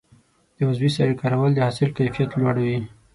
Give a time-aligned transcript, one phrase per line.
[0.55, 2.79] د عضوي سرې کارول د حاصل کیفیت لوړوي.